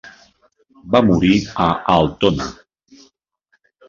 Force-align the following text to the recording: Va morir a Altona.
Va 0.95 1.01
morir 1.09 1.33
a 1.65 1.67
Altona. 1.97 2.47